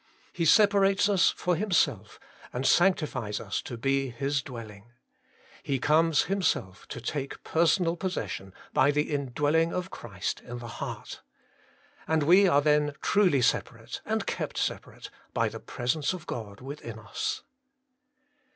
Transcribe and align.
He 0.33 0.45
separates 0.45 1.07
us 1.07 1.29
for 1.29 1.55
Himself, 1.55 2.19
and 2.51 2.65
sanctifies 2.65 3.39
us 3.39 3.61
to 3.61 3.77
be 3.77 4.09
His 4.09 4.41
dwelling. 4.41 4.93
He 5.61 5.77
comes 5.77 6.23
Him 6.23 6.41
self 6.41 6.87
to 6.87 6.99
take 6.99 7.43
personal 7.43 7.95
possession 7.95 8.51
by 8.73 8.89
the 8.89 9.13
indwelling 9.13 9.71
of 9.71 9.91
Christ 9.91 10.39
in 10.41 10.57
the 10.57 10.67
heart. 10.67 11.21
And 12.07 12.23
we 12.23 12.47
are 12.47 12.61
then 12.61 12.95
truly 13.03 13.43
separate, 13.43 14.01
and 14.03 14.25
kept 14.25 14.57
separate, 14.57 15.11
by 15.35 15.49
the 15.49 15.59
presence 15.59 16.13
of 16.13 16.25
God 16.25 16.61
within 16.61 16.97
us. 16.97 17.43